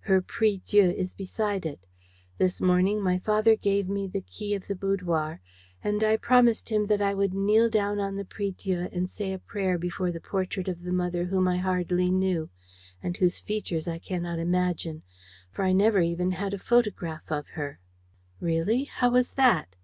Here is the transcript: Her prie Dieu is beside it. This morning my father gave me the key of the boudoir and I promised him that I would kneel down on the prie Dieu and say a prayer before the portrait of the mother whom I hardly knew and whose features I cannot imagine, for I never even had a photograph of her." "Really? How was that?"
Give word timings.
Her 0.00 0.20
prie 0.20 0.60
Dieu 0.64 0.90
is 0.90 1.12
beside 1.12 1.64
it. 1.64 1.86
This 2.38 2.60
morning 2.60 3.00
my 3.00 3.20
father 3.20 3.54
gave 3.54 3.88
me 3.88 4.08
the 4.08 4.20
key 4.22 4.52
of 4.56 4.66
the 4.66 4.74
boudoir 4.74 5.40
and 5.80 6.02
I 6.02 6.16
promised 6.16 6.70
him 6.70 6.86
that 6.86 7.00
I 7.00 7.14
would 7.14 7.32
kneel 7.32 7.70
down 7.70 8.00
on 8.00 8.16
the 8.16 8.24
prie 8.24 8.50
Dieu 8.50 8.88
and 8.90 9.08
say 9.08 9.32
a 9.32 9.38
prayer 9.38 9.78
before 9.78 10.10
the 10.10 10.18
portrait 10.18 10.66
of 10.66 10.82
the 10.82 10.92
mother 10.92 11.26
whom 11.26 11.46
I 11.46 11.58
hardly 11.58 12.10
knew 12.10 12.50
and 13.00 13.16
whose 13.16 13.38
features 13.38 13.86
I 13.86 14.00
cannot 14.00 14.40
imagine, 14.40 15.04
for 15.52 15.64
I 15.64 15.70
never 15.70 16.00
even 16.00 16.32
had 16.32 16.52
a 16.52 16.58
photograph 16.58 17.30
of 17.30 17.46
her." 17.50 17.78
"Really? 18.40 18.86
How 18.92 19.10
was 19.10 19.34
that?" 19.34 19.76